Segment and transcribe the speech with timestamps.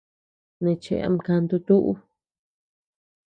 [0.63, 1.91] Neʼe cheʼe ama kantu tuʼu.